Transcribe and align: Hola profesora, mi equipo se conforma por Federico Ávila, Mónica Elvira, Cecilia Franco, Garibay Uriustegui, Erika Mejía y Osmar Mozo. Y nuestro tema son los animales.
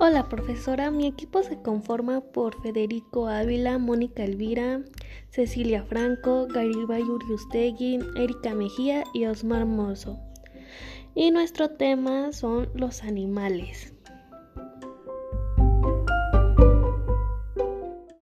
Hola 0.00 0.28
profesora, 0.28 0.92
mi 0.92 1.08
equipo 1.08 1.42
se 1.42 1.60
conforma 1.60 2.20
por 2.20 2.62
Federico 2.62 3.26
Ávila, 3.26 3.78
Mónica 3.78 4.22
Elvira, 4.22 4.80
Cecilia 5.30 5.82
Franco, 5.82 6.46
Garibay 6.46 7.02
Uriustegui, 7.02 7.98
Erika 8.14 8.54
Mejía 8.54 9.02
y 9.12 9.26
Osmar 9.26 9.66
Mozo. 9.66 10.20
Y 11.16 11.32
nuestro 11.32 11.70
tema 11.70 12.32
son 12.32 12.70
los 12.74 13.02
animales. 13.02 13.92